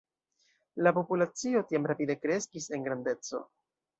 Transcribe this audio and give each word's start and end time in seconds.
La 0.87 0.93
populacio 0.95 1.61
tiam 1.73 1.85
rapide 1.93 2.17
kreskis 2.25 2.67
en 2.79 2.87
grandeco. 2.91 3.45